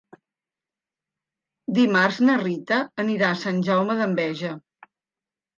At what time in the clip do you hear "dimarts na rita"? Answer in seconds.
1.79-2.79